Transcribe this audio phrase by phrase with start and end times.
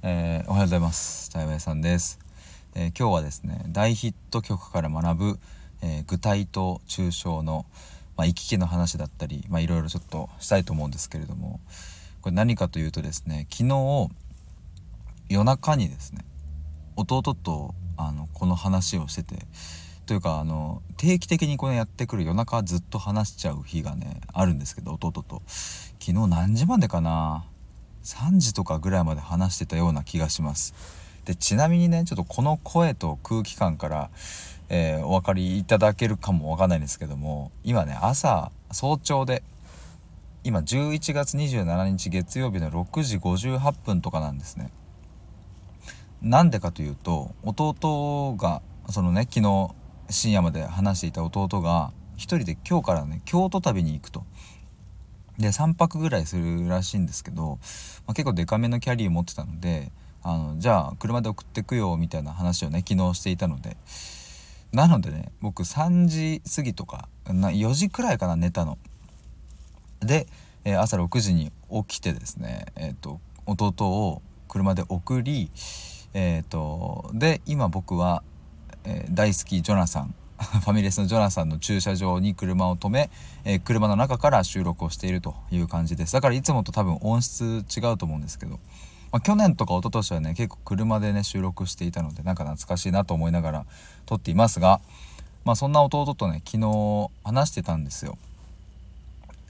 [0.00, 1.28] えー、おはようございます。
[1.32, 2.20] 対話さんです、
[2.76, 5.38] えー、今日はですね大ヒット曲から学ぶ、
[5.82, 7.66] えー、具体と抽象の、
[8.16, 11.58] まあ、行き来の話だったり、まあ、いろいろちょっとしたいと思うんですけれども
[12.20, 14.08] これ何かというとですね昨日
[15.28, 16.24] 夜中にですね
[16.94, 19.46] 弟とあのこの話をしてて
[20.06, 25.42] というかあの定期的にこのやってくる夜中ずっと話しちゃう日がねあるんですけど弟と。
[26.00, 27.44] 昨日何時までかな？
[28.08, 30.74] 3時とかぐらいまで話してたような気がします。
[31.26, 34.10] でちなみにねちょっとこの声と空気感から、
[34.70, 39.42] えー、お分かりいただけるかもわかんないんですけども今ね朝早朝で
[40.42, 44.70] 今11月27日月曜日の6時58分とかなんですね。
[46.22, 49.68] なんでかというと弟がそのね昨日
[50.08, 54.24] 深夜まで話していた弟が一人で今日からね京都旅に行くと。
[55.38, 57.58] で3泊ぐらいするらしいんですけど、
[58.06, 59.92] まあ、結構デカめのキャリー持ってたので
[60.22, 63.76] あのじゃあ車で送ってくよみたいな話をね昨日していたので
[64.72, 68.78] なのでね僕3時過ぎとかな4時くらいかな寝たの。
[70.00, 70.26] で、
[70.64, 75.50] えー、朝6時に起きてですね、えーと、弟を車で送り、
[76.14, 78.22] えーと、で今僕は、
[78.84, 80.14] えー、大好きジョナサン
[80.62, 83.10] ファミレスのジョナサンの駐車場に車を止め、
[83.44, 86.12] えー、車の中から収録をしているという感じです。
[86.12, 88.52] だからいつもと多分音質違うと思うんですけど、
[89.10, 93.66] まあ、去年とか一昨年はね結構車でね収録していたのでなんか懐かしいなと思いながら
[94.06, 94.80] 撮っていますが、
[95.44, 98.16] まあ、そんな弟とね昨日話してたんですよ。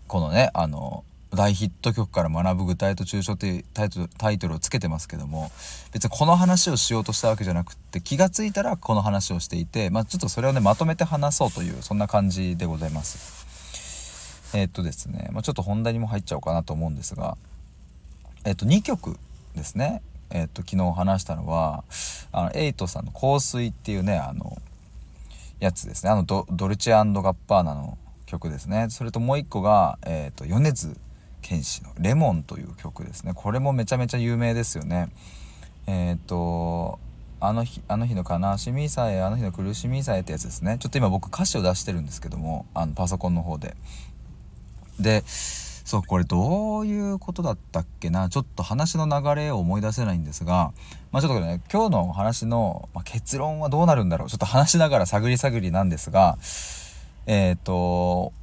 [0.07, 5.51] このねあの大ヒット曲から学ぶ具体と抽象ってタイトタイトルをつけてますけども
[5.93, 13.47] 別にこの話をしようとしたわけじゃなくって気が付いたらこの話をしていて、まあ、ちょっとそれをねまとめて話そうというそんな感じでございます。
[14.55, 17.37] えー、っとですね、まあ、ちょっと本題にも入っちゃおうかなと思うんですが、
[18.47, 19.19] えー、っと2曲
[19.55, 21.85] ですね、えー、っと昨日話したのは
[22.33, 24.57] あのエイトさんの「香水」っていうねあの
[25.61, 26.11] やつですね。
[26.11, 28.87] あのドルチェガッパーナの曲ですね。
[28.89, 30.97] それともう一個が、えーと米津
[31.49, 33.33] 剣士の「レモン」という曲ですね。
[33.35, 35.09] これもめちゃめちゃ有名ですよね。
[35.87, 36.99] えっ、と
[37.41, 40.77] あの日あの日の悲しみさえあの日の苦しみさえってやつですね。
[40.79, 43.77] ちょっと今僕歌詞を出してるんですけどもあのパソコンの方で。
[45.01, 48.29] でそうこれどういうことだったっけな？
[48.29, 50.73] ちょっと話の流れを思い出せないんですが
[51.13, 54.29] まあちょっとね今日の話の、まあ、結論はどうなるんだろう？
[54.29, 56.37] ちょっと話しながら探り探りなんですが
[57.25, 58.35] えっ、ー、と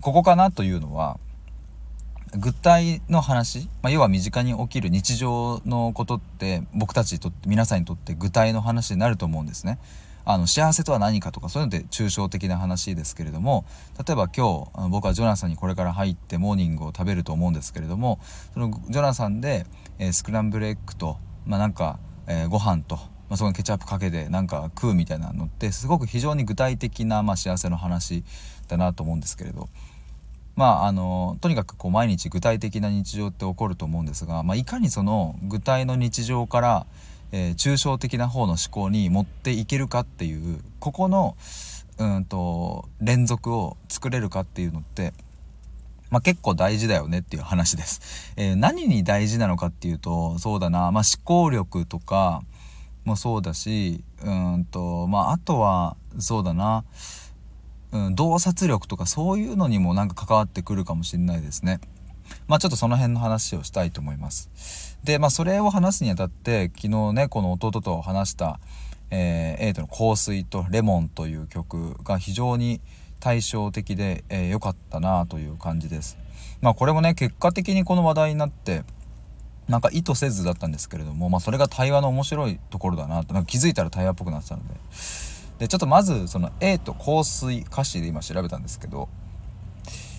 [0.00, 1.18] ここかなというのは
[2.36, 9.78] 具体の話、まあ、要は身近に起きる日常のことって僕たちにとって皆さんにとって具体の話になると思うんですね。
[10.28, 13.64] あの幸せとは何かとかそういうので抽象的な話ですけれども
[14.04, 18.18] 例えば今日僕はジョナサンにこれから入ってモーニングを食べると思うんですけれども
[18.52, 19.66] そのジョナサンで、
[20.00, 23.02] えー、スクランブルエッグと、まあ、なんか、えー、ご飯と、ま
[23.34, 28.24] あ、そこにケチャップかけてなんか食うみたいなのってすごく非常に具体的な、まあ、幸せの話
[28.66, 29.68] だなと思うんですけれど
[30.56, 36.86] まああのとにかくこう毎日具体的な日常って起こると思うんですが、まあ、いかにその具体の日常から、
[37.30, 41.36] えー、抽象的な方の思考に持っていけるかっていうここの
[41.98, 45.12] うんと連続を作れるかっていうのって、
[46.10, 48.32] まあ、結構大事だよねっていう話です。
[48.36, 52.42] えー、何に大事なのかっていうとそうだな、まあ、思考力とか
[53.04, 56.84] もそうだしうんとまああとはそうだな
[57.96, 61.80] うん、洞察力とかそういうのにもなんか関わってくるかもしれないですね。
[62.48, 64.98] まあちょっとその辺の話をしたいと思います。
[65.04, 68.60] で、まあそれを話すにあたって昨日ね、この弟と話した、
[69.10, 72.80] えー、エイトの香水とレモンという曲が非常に
[73.20, 76.18] 対照的で良、えー、かったなという感じです。
[76.60, 78.82] まあこれもね、結果的にこの話題になって、
[79.68, 84.74] なんか意図せずだったんですけれども、まあそれが対話の面白いところだなと、なんか気づいたら対話っぽくなってたので、
[85.58, 89.08] でちょっとまずその A と香水歌詞で今調べたんですけど、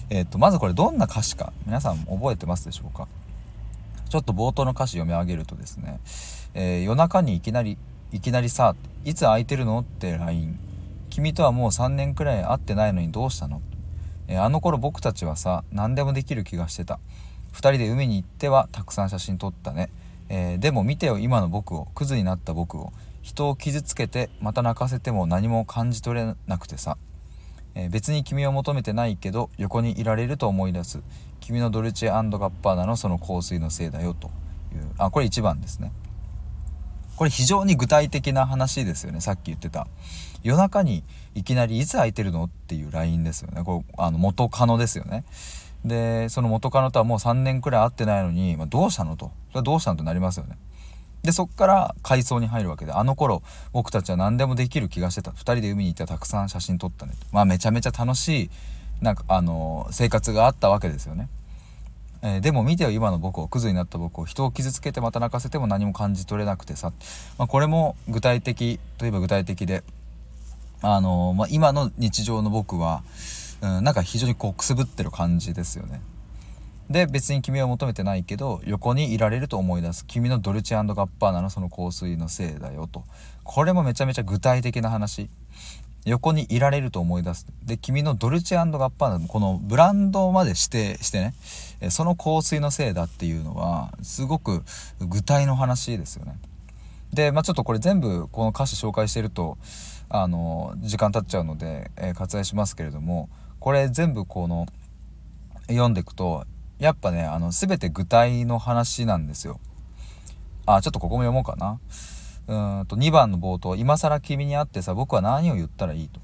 [0.09, 3.07] えー、とまずこれどんな歌詞か皆さん覚えてますでしょうか？
[4.09, 5.99] ちょっと冒頭の歌詞読み上げるとですね、
[6.53, 7.77] えー、夜中にいきなり
[8.11, 8.75] いきなりさ
[9.05, 9.79] いつ空いてるの？
[9.79, 10.57] って LINE
[11.09, 13.61] 君とはもう3年くらい会ってないのにどうしたの、
[14.27, 16.99] えー、あの頃僕たちはさ何でもできる気がしてた。
[17.53, 19.89] 2人で海に行ってはたくさん写真撮ったね、
[20.29, 21.87] えー、でも見てよ今の僕を。
[21.95, 22.93] クズになった僕を。
[23.27, 26.97] 人を傷つけてまた泣かせても何も感じ取れなくてさ、
[27.75, 31.01] えー、別に君を求めてないけど横にいられると思い出す。
[31.41, 34.27] 君のドルチェガッパーナのその香水のせいだよと
[34.73, 34.89] いう。
[34.97, 35.91] あこれ1番ですね。
[37.17, 39.19] これ非常に具体的な話ですよね。
[39.19, 39.87] さっき言ってた。
[40.41, 41.03] 夜中に
[41.35, 43.61] いきなり「いつ空いてるの?」っていう LINE ですよね。
[43.63, 45.25] これあの元カノですよね。
[45.83, 49.31] でその元カノとはもう3年くらい会ってないのに、まあ、どうしたのと。
[49.49, 50.57] それはどうしたのとなりますよね。
[51.23, 53.41] でそっから回想に入るわけであの頃
[53.73, 55.31] 僕たちは何でもできる気がしてた。
[55.31, 57.13] 2人で海に行ってたくさん写真撮ったね。
[57.31, 58.49] まあめちゃめちゃ楽しい
[59.01, 61.29] なんかあの生活があったわけですよね。
[62.21, 63.47] えー、でも見てよ今の僕を。
[63.47, 64.25] クズになった僕を。
[64.25, 66.91] 人を傷つけてまた泣かせても何も感じ取れなくてさ、
[67.37, 69.83] まあ、これも具体的といえば具体的で、
[70.81, 73.03] あのー、まあ、今の日常の僕は、
[73.61, 76.01] うん、なんか非常にこうくすぶってる感じですよね。
[76.89, 80.05] で別に君を求めてないけど横にいられると思い出す。
[80.05, 83.03] 君のドルチェガッパーナのその香水のせいだよと。
[83.43, 85.29] これもめちゃめちゃ具体的な話。
[86.05, 87.45] 横にいられると思い出す。
[87.65, 90.61] で君のドルチェガッパーナのこのブランドまで指
[90.95, 91.33] 定してね。
[91.89, 94.63] その香水のせいだっていうのはすごく
[95.01, 96.37] 具体の話ですよね。
[97.13, 99.57] でまあちょっとこれ全部この歌詞紹介してると
[100.07, 103.29] あの時間経っちゃうので、えー、割愛しますけれども
[103.59, 104.67] これ全部この
[105.67, 106.45] 読んでいくと
[106.79, 109.59] やっぱね、あの、すべて具体の話なんですよ。
[110.65, 111.79] あ、ちょっとここも読もうかな。
[112.47, 116.19] うんと、2番の冒頭、今更君に会ってさ、僕は何を言ったらいいと。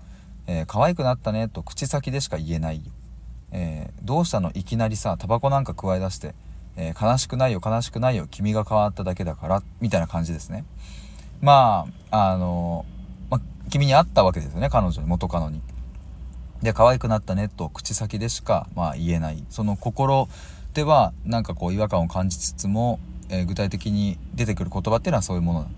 [0.45, 2.91] えー、可愛くなったねと口先でしか言えないよ。
[3.51, 4.51] えー、どうしたの？
[4.53, 6.35] いきなりさ、タバコなんか加え出して、
[6.75, 10.65] えー、悲しくないよ、悲しくないよ、君が変わっただけだから、みたいな感じですね。
[11.41, 12.85] まあ、あの
[13.29, 13.39] ま
[13.69, 15.61] 君に会ったわけですよね、彼女に、元カノに。
[16.63, 20.29] で可愛くなったねと口先でしか、まあ、言えないその心
[20.73, 22.99] ではなんかこう違和感を感じつつも、
[23.29, 25.69] えー、具体的に出てくる言葉っていうのはそういうものだ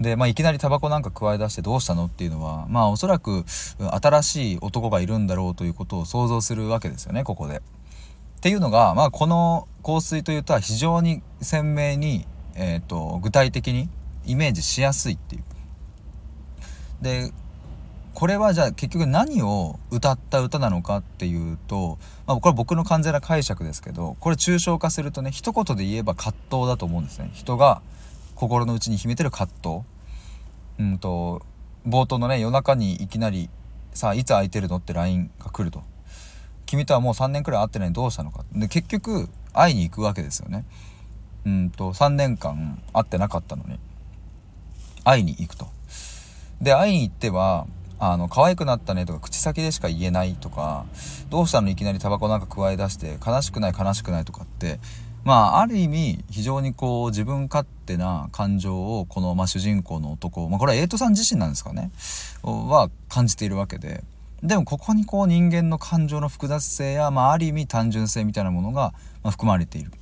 [0.00, 7.58] で、まあ、いきなりタバコなんか加え出してどうしたのっていうのはまあおそらく新しい男がいるんだろうということを想像するわけですよねここで。
[7.58, 7.60] っ
[8.42, 13.88] ていうのが、まあ、この香水というとは非常に鮮明に、えーと具体的に
[14.24, 15.44] イメージしやすいっていう。
[17.02, 17.32] で
[18.14, 27.30] これはじゃあ結局何を歌った歌なのかっていうと、まあ、これは僕の完全な解釈ですけどこれ抽象化するとね一言で言えば葛藤だと思うんですね。
[27.32, 27.82] 人が
[28.34, 29.84] 心の内に秘めてる葛藤。
[30.78, 31.42] うんと
[31.86, 33.48] 冒頭のね夜中にいきなり
[33.94, 35.82] さあいつ空いてるのって LINE が来ると。
[36.66, 38.44] 君とはもう3年くらい会ってないのどうしたのか。
[38.52, 40.64] で結局会いに行くわけですよね。
[41.44, 43.78] うんと3年間会ってなかったのに。
[45.04, 45.68] 会いに行くと。
[46.60, 47.66] で会いに行っては
[48.04, 50.86] あの可愛くなったねとか口先でしか言えないとか
[51.30, 54.80] どうしたのいきなりタバコなんか加え出して悲しくない悲しくないとかって
[55.22, 61.92] まあある意味非常にこう自分勝手な感情をこの、まあ、主人公の男、まあ、これはエイトさん自身なんですかね
[62.42, 64.02] は感じているわけで
[64.42, 69.92] でもここにこう人間の感情の複雑性や、まあ、ある意味単純性みたいなものが、ま含まれている。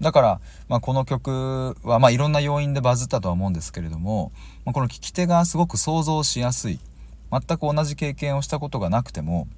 [0.00, 4.30] だから、まあ、この曲は、まあ、いろんな要因でバズったとは思うんですけれども、
[4.64, 6.78] まあ、この聴き手がすごく想像しやすい
[7.46, 9.48] 全く同じ経験をしたことがなくても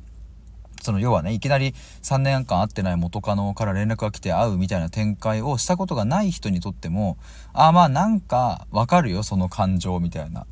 [0.82, 7.16] その要はねいきなり3年間会ってない元カノから連絡が来て会うみたいな展開をしたことがない人にとっても
[7.52, 10.46] ああまあなんかわかるよその感情みたいな。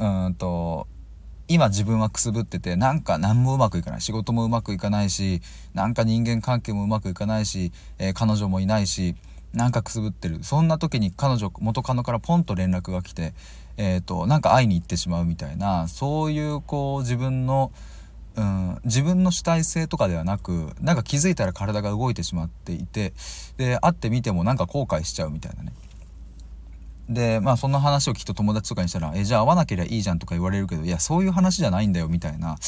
[0.00, 0.86] うんと
[1.50, 4.00] 今自分はくすぶっててなんか何もうまくいかない。
[4.02, 5.40] 仕事もうまくいかないし
[5.72, 9.16] なんか人間関係もうまくいかないし、えー、彼女もいないし
[9.52, 13.32] なんかくすぶってるそんな時に彼女元カノからポンと連絡が来て
[13.78, 17.70] えーと、なんか会いに行ってしまうみたいなそういうこう自分の、
[18.34, 23.14] うん、自分の主体性とかではなくなんか気づいたら体が動いてしまっていて
[23.56, 25.72] で会ってみてもなんか後悔しちゃうみたいなね。
[27.08, 32.58] でまあそんな話を聞くと友達とかにしたら「えじゃあ会わなければいいじゃん」とか言われるけどいやそういう話じゃないんだよみたいな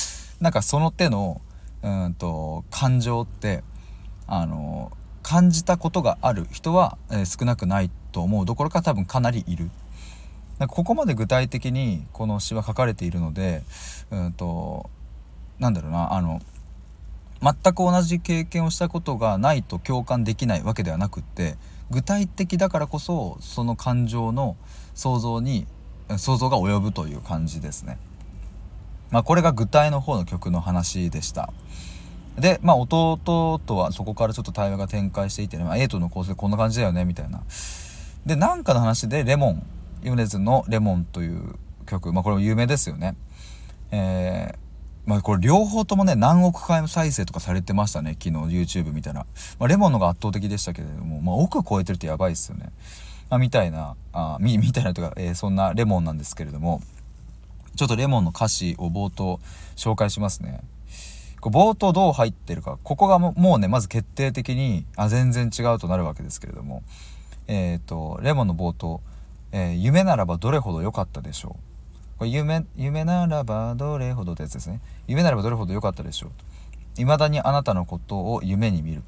[0.40, 1.42] なんかその手の
[1.82, 3.62] うんと感情って
[4.26, 4.92] あの
[5.30, 9.70] 感じたことがある人は、えー、少なくないと思うどころか多分かなりいる。
[10.58, 13.62] なんかここまで具体的にこの詩は書かれているので
[14.10, 14.90] うんと
[15.60, 16.40] なんだろうなあの
[17.40, 21.56] 全く同じ経験をしたことがないと共感できないわけではなくって
[21.90, 24.56] 具体的だからこそその感情の
[24.94, 25.68] 想像に
[26.18, 27.98] 想像が及ぶという感じですね。
[29.10, 31.52] まあ、これが具体の方の曲の話でした。
[32.40, 33.18] で、まあ、弟
[33.64, 37.42] とはそこからちょっと対話が展開していてね、まあ、エイトの構成こんな感じだよねみたいな。
[38.26, 39.66] でなんかの話でレモン
[40.02, 41.54] 米津の「レモン」という
[41.86, 43.16] 曲、まあ、これも有名ですよね。
[43.90, 44.70] えー
[45.06, 49.26] まあ、これ両方ともね何億回再生とかされてましたね昨日 YouTube 見たら、
[49.58, 52.70] まあ、レモンのが圧倒的でしたけれども、まあ、億超えてるってやばいっすよね、
[53.28, 56.80] まあ、みたいなあみみたいなとか、えー、そんなレモンなんですけれども
[57.74, 59.40] ちょっとレモンの歌詞を冒頭
[59.74, 60.60] 紹介しますね
[61.48, 66.82] 冒頭どう入ってるかここがもうねまず決定的にあ全然違うとなるわけですけれども
[67.46, 69.00] えっ、ー、とレモンの冒頭
[69.52, 72.18] えー、夢ならばどれほど良かったでしょう。
[72.18, 74.80] これ夢、夢ならばどれほどってやつですね。
[75.08, 76.30] 夢ならばどれほど良かったでしょう。
[76.96, 79.02] 未だにあなたのことを夢に見る。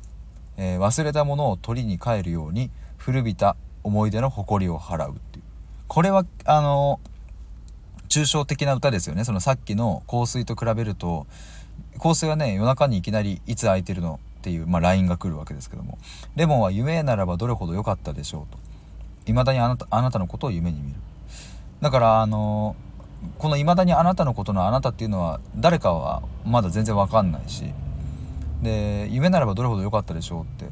[0.56, 5.44] えー、忘れたものを取りに帰るように古びた思い出の誇りを払うっていう
[5.88, 7.00] これはあの
[8.10, 11.26] 抽象的な歌ですよねそのさっきの香水と比べると
[11.98, 14.20] 香水はね夜中にいきなりいつ空いてるの？
[14.40, 15.98] っていう、まあ、LINE が来るわけですけども
[16.34, 18.52] レモンは夢ならばどれほど良かったでしょう？
[18.52, 18.58] と。
[19.26, 20.96] 未だにあなたあなたのことを夢に見る。
[21.80, 22.74] だからあの
[23.38, 27.72] この未だにあなたのことのあなたっていうのは誰かはまだ全然わかんないし。
[28.62, 30.66] で夢ならばどれほど良かったでしょうって。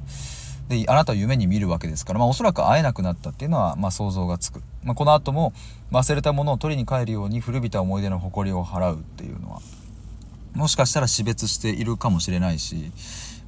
[0.68, 5.52] であなたを夢に見るわけですから、まあ、おそらく会えなくなったっていうのは、まあ、想像がつく、まあ、この後も
[5.90, 9.60] 忘れたものを取りに帰るように古びた思い出の誇りを払うっていうのは。
[10.54, 12.92] もしかしたら死別しているかもしれないし、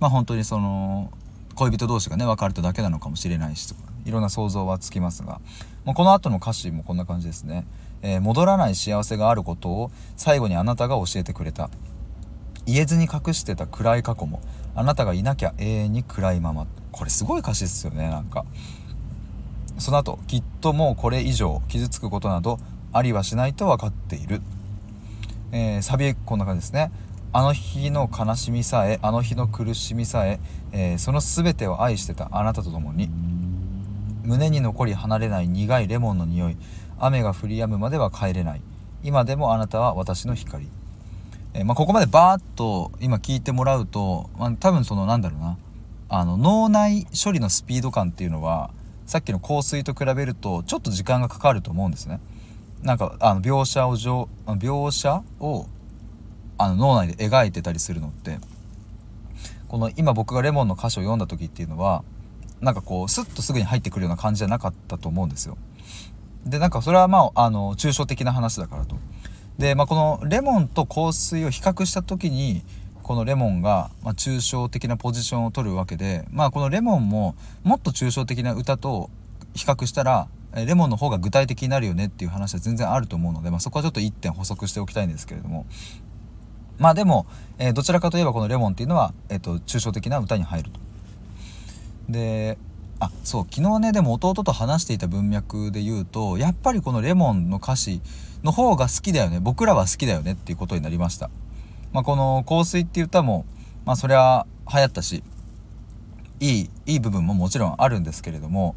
[0.00, 1.10] まあ、本当にその
[1.54, 5.40] 恋人同士がね別れただけなのかもしれないしとかいろんな想像はつきますが、
[5.84, 7.66] まあ、この後の歌詞もこんな感じですね、
[8.02, 11.70] えー、戻らない幸せがあることを最後にあなたが教えてくれた。
[12.64, 14.40] 言えずに隠してた暗い過去も
[14.76, 16.66] あなたがいなきゃ永遠に暗いまま。
[16.92, 18.44] これすごい歌詞ですよねなんか。
[19.78, 22.60] その後きっともうこれ以上傷つくことなど
[22.92, 24.42] ありはしないと分かっている、
[25.52, 26.90] えー、サビこんな感じですね。
[27.34, 30.40] あの日の悲しみさえあの日の苦しみさえ
[30.72, 33.08] えー、その全てを愛してたあなたと共に
[34.24, 36.56] 胸に残り離れない苦いレモンの匂い
[36.98, 38.62] 雨が降り止むまでは帰れない。
[39.04, 40.68] 今でもあなたは私の光。
[41.54, 45.58] えー、まあ、ここまでバーッと今聞いてもらうと、まあ、多分そのなんだろうな。
[46.08, 48.70] あの脳内処理のスピード感っていうのは
[49.06, 52.20] さっきの香水と比べるとちょっと時間がかかると思うんですね。
[52.82, 53.96] なんかあの描写を
[54.46, 55.66] 描写を
[56.58, 58.38] あの脳内で描いてたりするのって
[59.68, 62.04] この今僕がレモンの歌詞を読んだ時っていうのは
[62.60, 65.56] なんかこうスッとすぐに入ってくるような感じじゃなかったと思うんですよ。
[66.44, 68.96] でなんかそれはまああの抽象的な話だからと。
[69.58, 72.62] で、まあ、このレモンと香水を比較した時に
[73.02, 79.10] このレモンが、ま、抽象的なポジションを取るわけで、まあ、このレモンももっと抽象的な歌と
[79.54, 85.66] 比較したらレモンの方が具体的になるよねっていう話は全然あると思うので、まあ、そこはちょっと1点補足しておきたいんですけれども。
[86.78, 87.26] まあでも、
[87.58, 90.80] えー、どちらかといえばこのレモンっていうのは、えーと、抽象的な歌に入ると。
[92.08, 92.58] で
[92.98, 98.00] あそう昨日ねでも弟と話していた文脈で言うとやっぱりこのレモンの歌詞
[98.44, 99.40] の方が好きだよね。
[99.40, 101.30] 僕らは好きだよねっていうことになりました、
[101.92, 103.44] まあ、この「香水」っていう歌も
[103.84, 105.24] まあそれは流行ったし
[106.38, 108.76] いいいい部分ももちろんあるんですけれども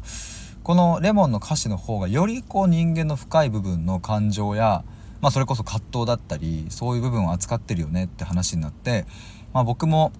[0.66, 4.82] このレモンの歌詞の方がよりこう人間の深い部分の感情や、
[5.20, 9.06] まあ、それこそ葛藤だったりそういう部分を扱ってるよねって話になって、
[9.54, 10.10] まあ、僕も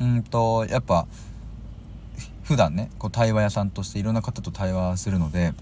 [0.00, 1.08] うんとやっぱ
[2.44, 5.52] 普段ねこう対話屋さんとしていろんな方と対話するので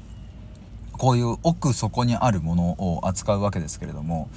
[0.93, 4.29] こういう奥底にあるものを扱うわけですけれども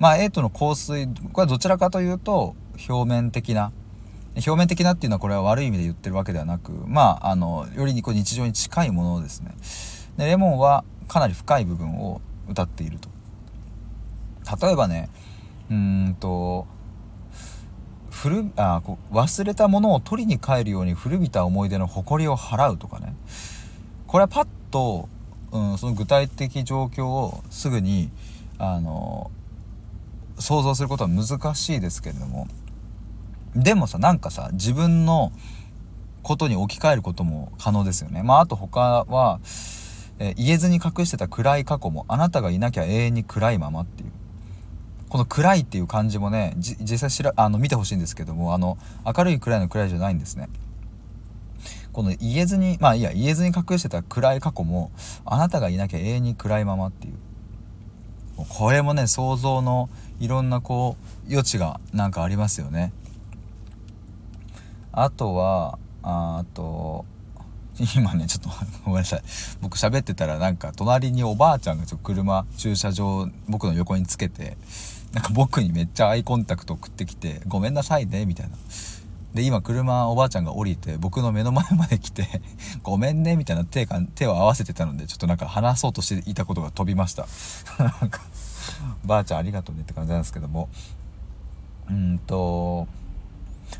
[0.00, 2.56] まあ A との香水これはどちらかというと
[2.88, 3.70] 表面的な
[4.36, 9.54] 表面的なっていうのはこれは悪い意味で言ってるわけではなくまああのよりこう日常に近いものですね。
[10.16, 13.08] でレモンはかなり深い部分を歌っていると。
[14.60, 15.08] 例えばね
[15.70, 16.66] うんと
[18.10, 23.14] 古あこう忘れたものを取りに帰るように古びた思い出の誇りを払うとかね。
[24.06, 25.08] これはパッと
[25.54, 28.10] うん、その具体的状況をすぐに
[28.58, 29.30] あの
[30.36, 32.48] 想像することは難しいですけれども
[33.54, 35.32] でもさなんかさ自分の
[36.22, 38.22] ことに置き換えることも可能ですよね。
[38.22, 39.40] まあ、あと他は、
[40.18, 44.10] えー、言えずに隠してた暗い過去もあなたがいなきゃ永遠に暗いままっていう
[45.08, 50.48] この暗いっていう感じもね実際しらあの見てほしいんですけどもあの明るい暗いの暗いじゃないんですね。
[51.92, 54.90] この言えずにまあいいや言えずに隠してた暗い過去も
[55.24, 57.14] あなたがいなきゃ永遠に暗いままっていう
[58.48, 60.96] これもね想像のいろんなこ
[61.28, 62.92] う余地がなんかありますよね
[64.96, 67.04] あとはあと
[67.96, 68.50] 今ねちょっと
[68.84, 69.22] ごめんなさい。
[69.60, 74.56] 僕喋ってたらなんか隣におばあちゃんがちょっと車駐車場僕の横につけて
[75.12, 78.56] なんか僕にめっちゃアイコンタクト送ってきて「ごめんなさいね」みたいな。
[79.34, 82.40] で今車おばあちゃんが降りて僕の目の前まで来て
[82.84, 87.26] 「ごめんね」みたいな手か手を合わせてたのでちょっとなんか話そうとしていたことが飛びました。
[87.82, 88.20] なんか
[89.04, 90.68] ばあちゃんありがとうねって感じなんですけども。
[91.90, 92.86] うんと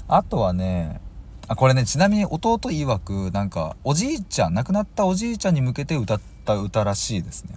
[0.09, 1.01] あとはね
[1.49, 7.57] あこれねちなみに弟曰くなんかおじいちゃん亡くなったおじいちゃんに向けて歌った歌らしいですね。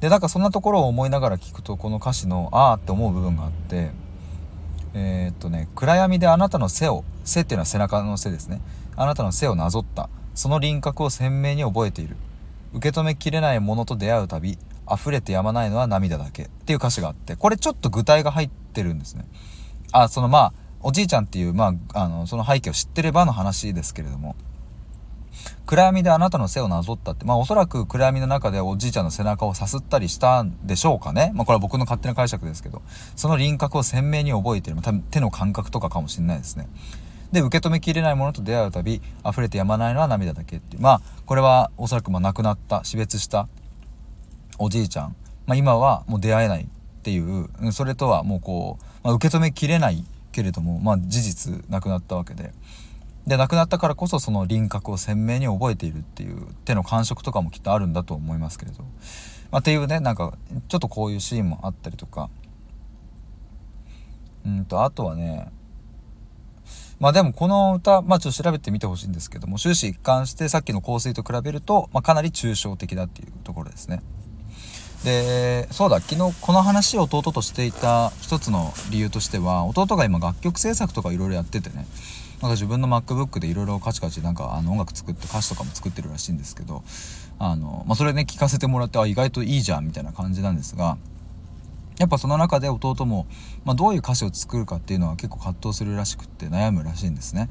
[0.00, 3.92] でなんかそんなところを思いながら聞くとこの歌詞の「ああ」って思う部分があって
[4.94, 8.60] えー、っとね暗闇であなたの背を背っていうのは背中の背ですね。
[8.96, 10.08] あなたの背をなぞった。
[10.34, 12.16] その輪郭を鮮明に覚えている。
[12.74, 14.58] 受け止めきれないものと出会うたび
[14.90, 16.44] 溢れてやまないのは涙だけ。
[16.44, 19.24] っていう歌詞があってこれちょっと具体が入ってるんですね。
[19.92, 20.52] あそのまあ
[20.82, 24.36] おじいちゃんっていうまああのその背景を知ってればの話ですけれども
[25.64, 31.32] 暗闇であなたの背をなぞったって、まあおそらく暗闇の中でおじいちゃんの背中をさすったりしたんでしょうかね。
[31.34, 32.82] まあこれは僕の勝手な解釈ですけど、
[33.16, 34.82] その輪郭を鮮明に覚えている。
[34.82, 36.68] 多分手の感覚とかかもしれないですね。
[37.30, 40.76] で、受け止めきれないものと出会うたび、溢れてやまないのは涙だけって。
[40.78, 43.48] まあ、これはおそらくまあ亡くなった、死別した
[44.58, 45.16] おじいちゃん。
[45.46, 46.66] まあ今はもう出会えないっ
[47.02, 52.52] ていう、それとはもうこう、まあ、受け止めきれないけれども、まあ事実亡くなったわけで。
[53.26, 58.82] で亡くなったからこそその輪郭を鮮明に覚えているっていう手の感触とかもきっとあるんだと思いますけれど、
[59.52, 60.36] まあ、っていうねなんか
[60.66, 62.30] ちょっとこういうシーンもあったりとか
[64.44, 65.52] うんとあとはね
[67.02, 74.02] まあでもこの歌、まあちょっと調べてみてほしいんですけども、終始一貫してさっきの香水と比べると、まあかなり抽象的だっていうところですね。
[75.04, 81.86] で、そうだ、昨日この話を弟としていた一つの理由としては、弟が今楽曲制作とかいろいろやっててね、
[82.42, 86.82] なんか自分の MacBook でいろいろカチカチなんかあの音楽作って歌詞とかも作ってるらしいんですけど
[87.38, 90.98] あの、まあ、それね聞かせてもらってあ意外といいじゃんみたいな感じなんですが
[91.98, 93.26] やっぱその中で弟も、
[93.64, 97.48] まあ、どういう歌詞を作るかっていうのは結構葛藤するらしくって悩むらしいんですね。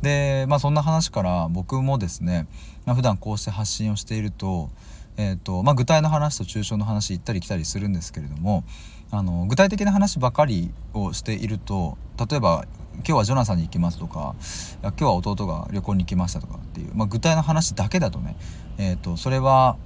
[0.00, 2.48] で、まあ、そんな話から僕もですね、
[2.84, 4.70] まあ、普段こうして発信をしていると,、
[5.16, 8.64] えーとまあ、具体の話と抽象の話行ったり来たりするんですけれども
[9.10, 12.64] あの具体的な話ばかりをしていると例えば
[12.96, 14.34] 今日はジョナサンに行きますとか
[14.82, 18.36] 今日は弟が旅行に行きましたとかっていう、まあ、具体の話だけだとね、
[18.78, 19.76] えーと、それは、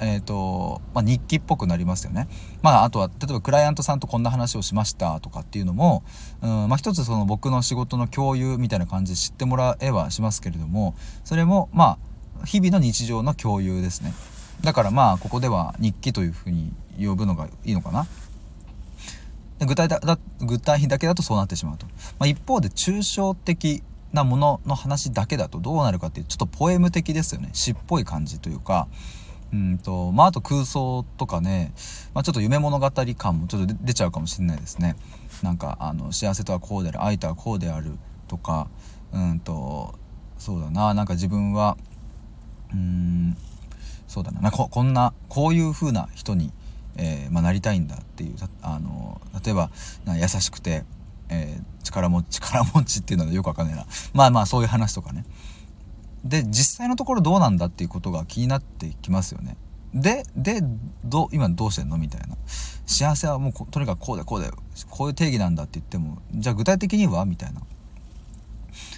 [0.00, 2.28] えーとまあ、日記っぽくなりますよね。
[2.62, 6.02] まあ、あとは例えばクライアントさんとこんな話をしましたとかっていうのも、
[6.42, 11.98] うんまあ、一つその僕の仕事の共有みたいな感じで知ってもらえはしますけれどもそれもま
[12.42, 14.12] あ日々の日常の共有ですね。
[14.62, 18.06] だからまあここでは日記というふうに呼ぶのがいいのかな。
[19.60, 21.86] 具体だ具体だけだとそうなってしまうと、
[22.18, 23.82] まあ、一方で抽象的
[24.12, 27.50] なものの話だけだとどうなるかっていうちょっとポエム的ですよね。
[27.52, 28.88] 詩っぽい感じというか。
[29.52, 31.72] うんとまああと空想とかね、
[32.12, 34.96] まあ、ちょっと夢物語感もちょっと出ちゃうかもしれないですね。
[35.42, 37.92] なんかあの幸せとはこうである愛とはこうである
[38.28, 38.68] とか。
[39.12, 39.94] うんと
[40.38, 40.94] そうだな。
[40.94, 41.76] なんか自分は
[42.72, 43.36] うん
[44.06, 44.50] そうだな。
[44.50, 46.52] ここんなこういう風な人に
[46.98, 49.70] えー、まあ、なりたいんだっていうあの例えば
[50.18, 50.84] 優しくて、
[51.28, 53.84] えー、力持ち力持ちっていうのはよくわかんないな。
[54.14, 55.26] まあまあそういう話とかね。
[56.24, 59.58] で実際のところどうなんだっていうことが気になってきますよね。
[59.92, 60.62] でで
[61.04, 61.98] ど今どうしてんの？
[61.98, 62.34] みたいな。
[62.86, 64.50] 幸せはもうとにかくこうだこうだ
[64.88, 67.26] こういう定義なんだって言ってもじゃあ具体的には？
[67.26, 67.60] みたいな。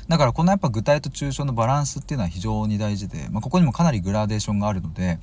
[0.08, 5.18] だからこのやっぱ具体と抽象のバランスっていうのは非常に大事で、まあ、ここにもかなりグラデーションがあるので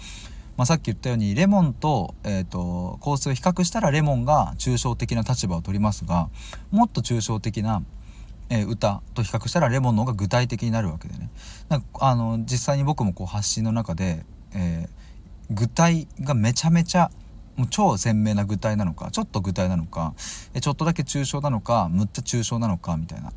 [0.57, 6.29] まあ、さっき言ったようにレモンと,、えーと、香水を比較したらレモンが抽象的な立場を取りますが
[6.71, 7.83] もっと抽象的な、
[8.49, 11.29] え、歌と比較したらレモンの方が具体的になるわけでね。
[11.67, 17.11] なんかあの実際に僕もこう発信の中で、えー、具体がめちゃめちゃ
[17.57, 20.13] もう超鮮明な具体なのかちょっと具体なのか
[20.59, 23.33] ちょっとだけ抽象なのかむっちゃ抽象なのかみたいな。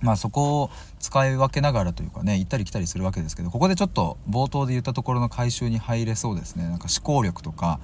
[0.00, 6.64] まあそこを使い分けながらというかね行ったり来たりするわけですけどここでちょっと冒頭で言ったところの回収に入れそうですね。
[6.64, 7.80] なんか思考力とか、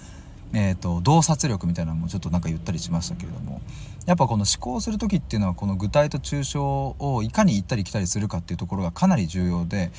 [0.53, 3.61] えーと、洞察力みたいなのもちょっとなんか言ったりしましたけれども。
[4.07, 9.90] やっぱこの思考する時っていうのはこの具体と抽象をいかに行ったり来たりするかっていうところがかなり重要で、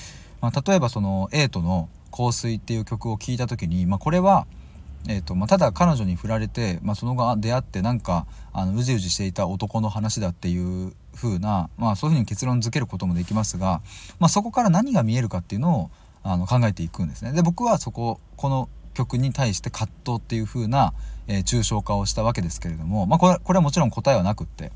[0.41, 4.45] まあ、例えばそのエイトの「香水」っていう曲を聴いた時に、まあ、これは
[5.07, 13.81] 「えーとまあ、ただ彼女に振られて、まあ、その後出会ってなんかあのうじうじしていた男の話だっていう風な、まあ、そういう風に結論付けることもできますが、
[14.19, 15.91] まあ、そこから何が見えるかっていうのを
[16.23, 17.31] あの考えていくんですね。
[17.33, 20.93] で僕はそここの曲に対して葛藤っていう風な、
[21.27, 24.71] えー、抽象化をしたわけですけれども、まあ、これこれはもちろん答えはなくって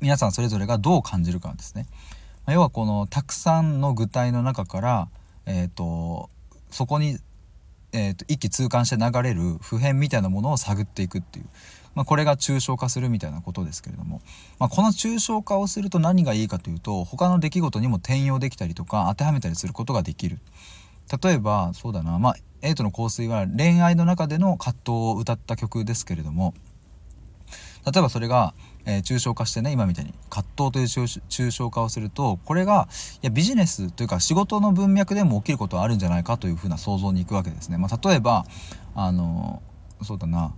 [0.00, 1.86] 皆さんそれぞれがどう感じるかですね。
[2.46, 5.08] まあ、要はこのたくさんの具体の中から、
[5.46, 6.30] えーと
[6.72, 7.18] そこに
[7.92, 11.46] えーと、一気通貫して流れる普遍みたいなものを探っていくっていう、
[11.94, 14.22] まあ、これが抽象化するみたいなことですけれども、
[14.58, 20.38] まあ、この抽象化をすると何がいいかというと他の出来事にも転用できたりとか当てはめたりすることができる。
[21.22, 22.18] 例えばそうだな。
[22.18, 26.54] まあエイトの香水は恋愛の中での葛藤を歌った曲ですけれども。
[27.84, 32.88] 例えばそれがえー、抽象化してね今みたいに葛藤という抽象化をするとこれが
[33.22, 37.78] いやビジネスというか仕事の文脈でも起きることはあるんじゃないかというふうな想像に行くわけですね。
[37.78, 38.44] まあ、例えば
[38.94, 39.62] あの
[40.02, 40.54] そうだな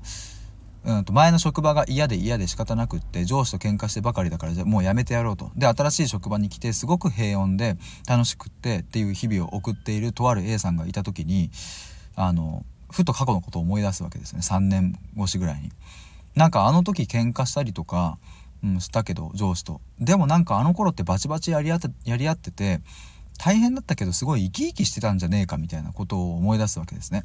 [0.84, 11.50] うんと前の職場が嫌で嫌で仕方なくって上司と喧嘩してばかりだからじゃもうやめてやろうとで新しい職場に来てすごく平穏で楽しくってっていう日々を送っているとある A さんがいた時に
[12.16, 15.70] あのふと過去のことを思い出すわけですね3年越しぐらいに。
[16.34, 18.18] なんかあの時喧嘩したりとか、
[18.62, 19.80] うん、したけど上司と。
[20.00, 22.80] でもなんかあの頃ってバチバチやり合ってやり合ってて
[23.38, 27.24] 大変だったけどすごい生き生きしてたんじゃねえかみたいなことを思い出すわけですね。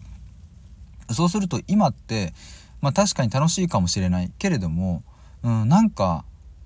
[1.12, 2.34] そうすると今って、
[2.82, 4.32] まあ、確かに楽しいかもしれない。
[4.38, 5.04] けれども、
[5.44, 6.24] うん、なんか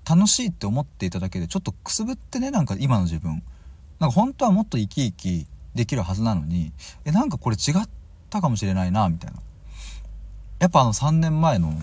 [0.08, 3.42] 楽しいって思っていただけでちょっとくすぶってねなんか今の自分。
[4.00, 6.72] なんか本当はもっと生き生きできるはずなのに
[7.04, 7.88] えなんかこれ違っ
[8.28, 9.40] たかもしれないなみたいな。
[10.60, 11.74] やっぱあの3年前の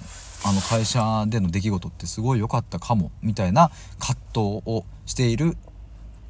[0.44, 5.56] あの会社での出来事ってすごい良かったかもみたいな葛藤をしている、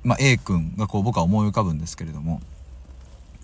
[0.04, 2.42] まあ、A 君がこう僕は思い浮かぶんですけれども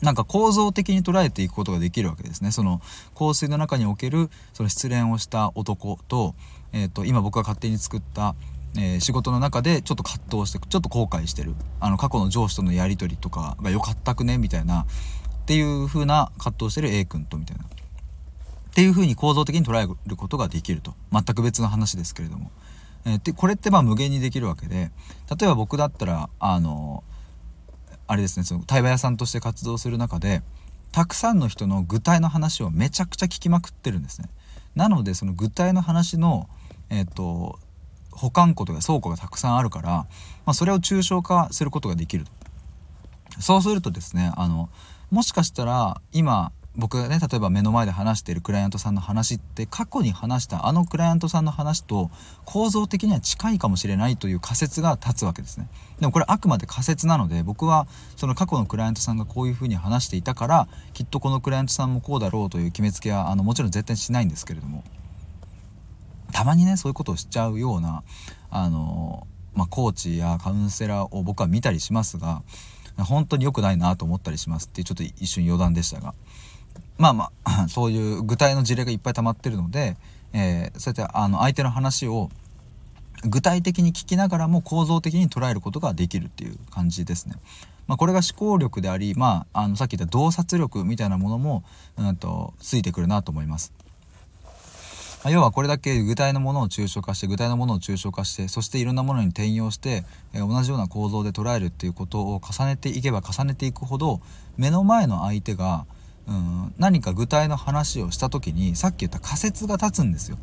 [0.02, 2.52] なんか構造的に捉えていくことができるわけですね。
[2.52, 2.82] その
[3.18, 6.36] 香水の中におけるその失恋をした男と,、
[6.72, 8.36] えーと、今僕が勝手に作った、
[8.78, 11.56] えー、仕事の中でちょっと葛藤してちょっと後悔してる。
[11.80, 14.38] あの過去の上司とのやり取りとかが良かったくね？
[14.38, 14.82] みたいな。
[14.82, 14.86] っ
[15.48, 17.64] ていう風な葛藤してる A 君とみたいな。
[18.78, 20.94] っていう風に構造的に捉えることができると。
[21.12, 22.52] 全く別の話ですけれども、
[23.08, 24.92] えー、でこれってまあ無限にできるわけで
[25.36, 27.04] 例えば僕だったらあの
[28.06, 30.44] あれですねその対話屋さんとして活動する中で
[30.92, 34.30] たくさんの人の具体の話をめちゃくちゃ聞きまくってるんですね。
[34.76, 36.48] なのでその具体の話の、
[36.92, 37.58] えーと、
[38.12, 40.08] 保管庫とか倉庫がたくさんあるから、ま
[40.52, 42.26] あ、それを抽象化することができる
[43.40, 44.70] そうするとですねあの
[45.10, 52.12] もしかしたら今僕がね例えば目の前で話しているクライアントさんの話って過去に話したあのクライアントさんの話と
[52.46, 55.68] 構造的には近いかもしれないという仮説が立つわけですね
[56.00, 64.84] でもこれあくまで仮説なので僕はその過去のクライアントさんがこういうふうに話していたからきっとこのクライアントさんもこうだろうという決めつけはあのもちろん絶対しないんですけれども
[66.32, 68.04] たまにねそういうことをしちゃうような
[68.52, 72.44] あの、まあ、コーチやカウンセラーを僕は見たりしますが
[72.98, 76.14] 本当に良くないなと思ったりしますっていうちょっと一瞬余談でしたが。
[76.98, 79.98] まあまあ そういう具体の事例がいっぱい溜まってるので、
[80.34, 82.30] えー、そうやってあの相手の話を
[83.24, 87.36] 具体的に聞きながらも構造的に捉えることができるっていう感じですね。
[87.88, 91.64] まあ、これが思考力であり、まあ、あのさっき言った洞察力みたいなものも、
[91.98, 93.72] うんと、ついてくるなと思います。
[95.24, 104.22] まあ、要はこれだけ具体のものを抽象化して具体のものを抽象化してそしていろんなものに転用して、えー、同じような構造で捉えるっていうことを重ねていけば重ねていくほど
[104.58, 105.86] 目の前の相手が
[106.28, 110.38] うん、何か具体の話をした時にさっき言った仮説が立つんですよ。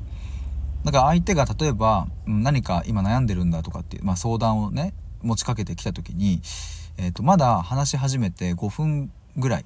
[0.84, 4.92] だから相手が例えば何か今悩んでるんだとかっていう、まあ、相談をね
[5.22, 6.40] 持ちかけてきた時に、
[6.98, 9.64] えー、とまだ話し始めて5分ぐらい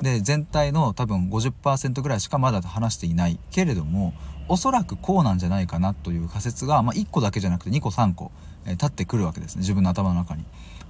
[0.00, 4.14] で全体の多分50%ぐらいしかまだ話していないけれども
[4.48, 8.30] おそらくこうなんじゃないかなという仮説が、まあ、1個だけじゃなくて2個3個、
[8.64, 10.44] えー、立ってくるわけですね自分の頭の中に。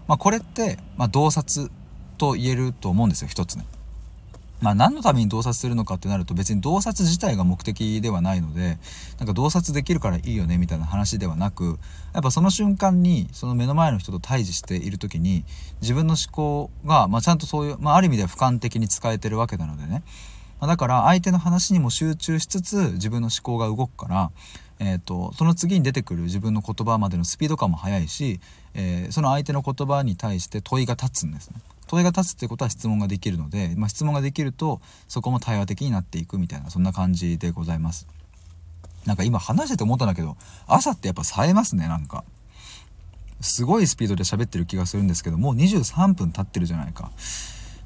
[0.07, 1.71] まあ、これって、ま、洞察
[2.19, 3.65] と言えると思うんですよ一つね。
[4.63, 8.79] まあ何のために洞察するのかってなると別に洞察自体が目的ではないので
[9.19, 11.79] なんか洞察できるからいいよねみたいな話ではなく
[12.15, 15.45] やっぱその瞬間にその目の前の人と対峙している時に
[15.81, 20.05] 自分の思考が、まあ、ちゃんとそういう、まあ、ある意味では俯瞰的に使えてるわけなのでね、
[20.61, 24.31] まあ、だから相手の話にも集中しつつ自分の思考が動くから
[24.85, 28.41] えーと、その次に出てくる自分の言葉までのスピード感も速いし、
[28.75, 31.61] えー、その相手の言葉に対して問いが立つんですね。
[31.93, 38.09] 問いが立つってことは質問ができるので、まあ、質問ができるとそこも対話的になっていくみたいなそんな感じでございます。
[39.05, 42.25] なんか今話してて思ったんだけど朝ってやっぱ冴えますねなんか。
[43.43, 47.11] すごいスピードで喋ってる気がするんですけどもう23分経ってるじゃないか。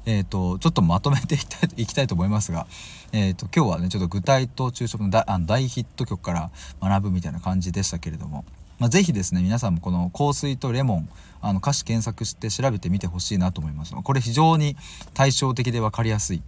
[0.05, 2.65] えーと、ちょっとまとめていきたいいきたいと思いますが、
[3.11, 8.45] えーと、今日はねちょっと具体と昼食の大あの大ヒット曲から学ぶみたいな感じでしたけれども、
[8.79, 11.09] まあ、ぜひですね皆さんもこの香水とレモン
[11.41, 13.93] あの歌詞検索して調べてみてほしいなと思います。
[13.95, 14.75] これ非常に
[15.13, 16.43] 対照的で分かりやすい。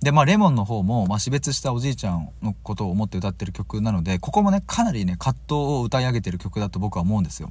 [0.00, 7.50] でまあレモンの方も、まあ、死別したおじいちゃんのことを思って歌ってる曲なのでここもねかなりね葛藤を歌い上げてる曲だと僕は思うんですよ。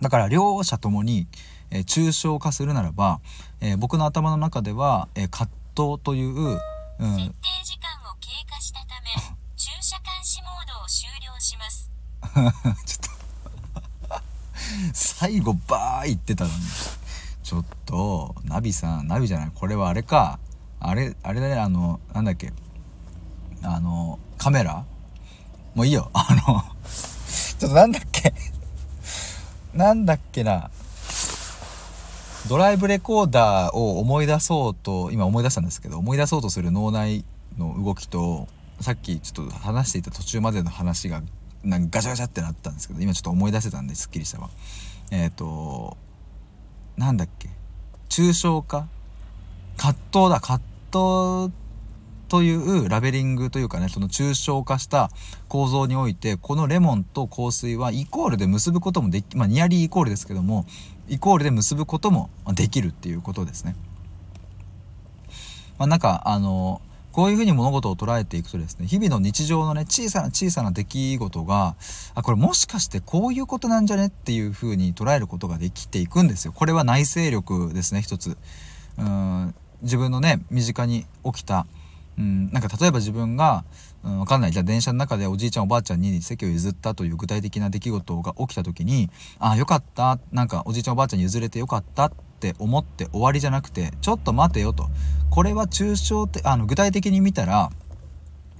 [0.00, 1.28] だから両者ともに、
[1.70, 3.20] えー、抽象化するならば、
[3.60, 6.60] えー、僕の頭の中では、えー、葛藤という、うん、設
[6.98, 9.10] 定時間を経過したため
[9.56, 11.90] 駐車監視モードを終了します。
[12.34, 13.03] ちょっと
[14.92, 16.56] 最後バー言ってたのに。
[17.42, 20.38] ちょっと、ナビさん、ナビじゃない、これはあれか。
[20.80, 22.52] あれ、あれだね、あの、なんだっけ。
[23.62, 24.84] あの、カメラ
[25.74, 26.10] もういいよ。
[26.14, 26.62] あの
[27.58, 28.32] ちょっとなんだっけ
[29.72, 30.70] なんだっけな。
[32.48, 37.24] ドライブレコーダーを思い出そうと、今思い出したんですけど、思い出そうとする脳内
[37.58, 38.48] の動きと、
[38.80, 41.22] さっきちょっと話していた途中までの話が
[41.64, 44.50] なんかガチャガチャってなったんですけど今ちょっと思い出せたんですっきりしたわ。
[45.10, 45.96] えっ、ー、と
[46.96, 47.48] なんだっけ？
[48.08, 48.88] 抽象化？
[49.76, 50.40] 葛藤だ。
[50.40, 50.60] 葛
[50.92, 51.52] 藤
[52.28, 55.10] というラベリングというかねその抽象化した
[55.48, 60.64] 構造においてこのレモンと香水はイコールで結ぶこともできまあニアリーイコールですけども
[61.08, 63.76] イコールで結ぶこともできるっていうことですね。
[65.78, 66.80] まあ、なんかあの
[67.14, 71.76] こういうふうに物事を捉えていくとですね日々の日常のね小さな小さな出来事が
[72.16, 76.52] あこれもしかしてこういうことなんじゃねっていうふうに捉えることができていくんですよ。
[76.52, 78.36] これは内省力ですね一つ。
[78.98, 81.66] うん自分のね身近に起きた
[82.18, 83.64] うん、なんか例えば自分が、
[84.04, 94.88] うん、分かんないじゃあ電車の中でおじいちゃんおばあちゃんに席を譲ったという具体的な出来事が起きた時にああよかったなんかおじいちゃんおばあちゃんに譲れてよかったっって思って終わりじゃなくてちょっと待てよと
[95.30, 97.70] これは抽象的あの具体的に見たら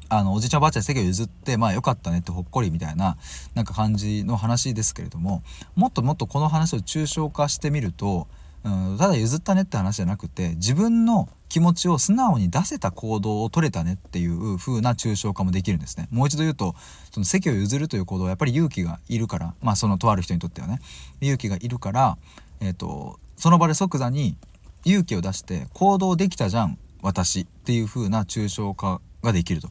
[0.08, 3.16] あのおじいちゃんおばあちゃんに席を譲ってまあよかったねってほっこりみたいな
[3.54, 5.42] なんか感じの話ですけれども
[5.74, 8.28] もっともっとこの話を抽象化してみると、
[8.64, 16.08] うん、ただ譲ったねって話じゃなくて自分の気持ちを素直に出せた行動を取れたねっていう風な抽象化もできるんですね。
[16.10, 16.74] もう一度言うと、
[17.12, 20.80] その席を譲るという行動はやっぱり勇気がいるから、まあそのとある人にとってはね、
[21.20, 22.18] 勇気がいるから、
[22.60, 24.36] え、ー、と、その場で即座に
[24.84, 29.70] 勇気を出して行動できたじゃん、私っていう風な抽象化ができると。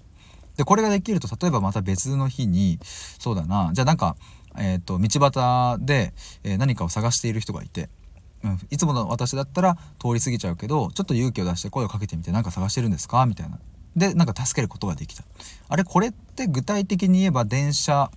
[0.58, 4.15] で、これができると、例えばまた別の日に、そうだな、じゃあなんか、
[4.58, 7.89] え、ー、と、道端で、え何かを探している人がいて、
[8.43, 13.26] うん、いつもの私だったら通り過ぎちゃうけどちょっと勇気を出して声をかけてみて何か探してるんですか？
[13.26, 13.58] みたいな。
[13.96, 15.24] でなんか助けることができた。
[15.69, 18.12] あれこれって具体的に言えば電車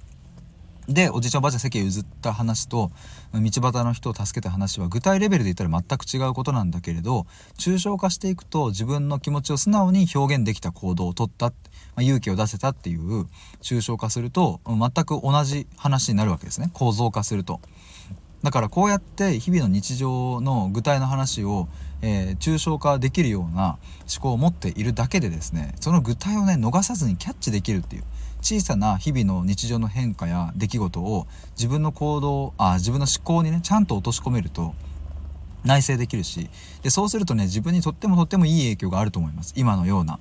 [0.89, 2.93] でおじいちゃんおばあちゃん席を譲った話と
[3.33, 7.27] 道端の人を助けた話は具体レベルで言ったら全く違うことなんだけれど
[7.59, 11.53] 抽象化していくと自分の気持ちを素直に表現できた行動をとった、ま
[11.97, 13.27] あ、勇気を出せたっていう
[13.61, 17.61] 抽象化すると全く同じ話になるわけですね構造化すると。
[18.43, 21.67] だからこうやって日々の日常の具体の話を、
[22.01, 28.05] えー、抽象化できるような思考を持っているだけでですねその具体をね逃さずにキャッチできるっていう
[28.47, 34.73] 小さな日々の日常の変化や出来事を自分の行動あ自分の思考にねちゃんと落とし込めると
[35.65, 36.49] 内省できるし
[36.85, 39.53] でそうするとね自分にとってもとってもいい影響があると思います。
[39.57, 40.21] 今のような。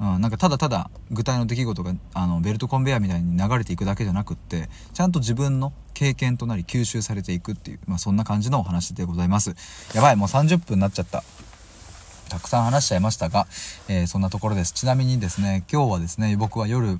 [0.00, 9.54] うん、なんかただただ具体の出来事があのベルトコンベヤーみたいに流れていくだけじゃなくってちゃんと自分の経験となり吸収されていくっていう、まあ、そんな感じのお話でございます。
[9.94, 11.22] やばいもう30分になっちゃった。
[12.30, 13.46] たくさん話しちゃいましたが、
[13.88, 14.72] えー、そんなところです。
[14.72, 16.98] ちなみにですね今日はですね僕は夜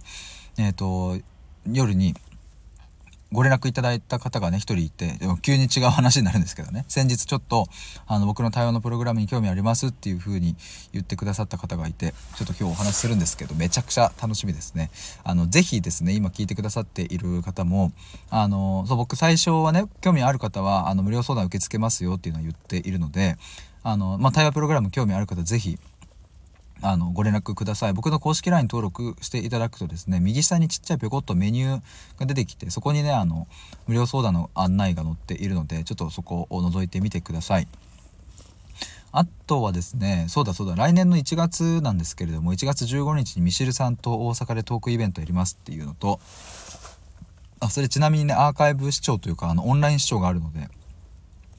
[0.60, 1.18] えっ、ー、と
[1.70, 2.14] 夜に
[3.32, 7.66] ご連絡いただいた方がね、一人いて、でも急に違う話になるんですけどね、先日ちょっと、
[8.08, 10.56] あの、僕の対応のプログラムに興味ありますっていう風に
[10.92, 14.90] 言ってくださった方がいて、ちょっと今日お話しするんですけど、めちゃくちゃ楽しみですね。
[15.22, 17.92] あの、ぜひですね、今聞いてくださっている方も、
[18.30, 23.36] あの、そう、僕最初はね、興味ある方は、あの、無料相談受け付けますよっていうのは言っているので、
[23.84, 25.78] あの、まあ、対話プログラム興味ある方、ぜひ、
[26.82, 27.92] あの、ご連絡ください。
[27.92, 31.80] 僕の公式 LINE 登録していただくとですね、右下にちっちゃいぴょこっとメニュー
[32.18, 33.46] が出てきて、そこにね、あの、
[33.86, 37.68] 無料相談の案内が載っているので、ちょっとそこを覗いてみてください。
[39.12, 46.20] あとはですね、そうだそうだ、来年の1月なんですけれども、1月15日にミシルさんと大阪でトークイベントやりますっていうのと、
[47.58, 50.68] あ、それちなみにね、アーカイブ視聴というか、あの、オンライン視聴があるので、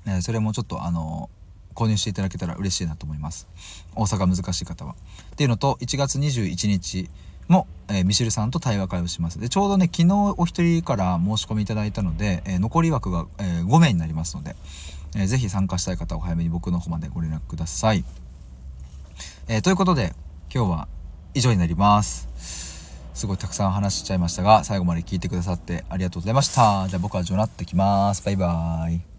[0.07, 1.29] えー、それもちょっとあの
[1.73, 3.47] 購入していただけたら嬉しいなと思います。
[3.95, 4.95] 大阪難しい方は。
[5.33, 7.09] っていうのと1月21日
[7.47, 9.39] も、えー、ミシルさんと対話会をします。
[9.39, 14.55] でちょうどね昨日お一人から申し込みいただいたので、えー、残り枠が、えー、5名になりますので、
[15.15, 18.05] えー、ぜひ参加したい方は早めに僕の方までご連絡ください、
[19.47, 20.13] え、ということで
[20.53, 20.87] 今日は
[21.33, 22.29] 以上になります。
[23.13, 26.87] すごいたくさん話しちゃいましたが最後まで聞いてくださってありがとうございました。
[26.87, 28.23] じゃあ僕はジョナってきます。
[28.25, 29.10] バイバーイ。